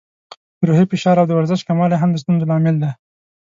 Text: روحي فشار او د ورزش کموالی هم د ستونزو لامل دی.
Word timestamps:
روحي 0.67 0.85
فشار 0.91 1.15
او 1.21 1.27
د 1.29 1.33
ورزش 1.35 1.61
کموالی 1.67 1.97
هم 1.99 2.09
د 2.11 2.15
ستونزو 2.23 2.49
لامل 2.49 2.75
دی. 2.83 2.91